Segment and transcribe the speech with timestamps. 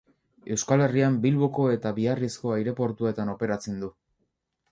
[0.53, 3.93] Euskal Herrian Bilboko eta Biarrizko aireportuetan operatzen du.